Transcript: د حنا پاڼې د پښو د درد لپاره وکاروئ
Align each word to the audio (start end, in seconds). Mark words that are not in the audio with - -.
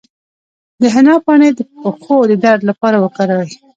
د 0.81 0.83
حنا 0.93 1.15
پاڼې 1.25 1.49
د 1.57 1.59
پښو 1.81 2.17
د 2.29 2.33
درد 2.43 2.61
لپاره 2.69 2.97
وکاروئ 2.99 3.49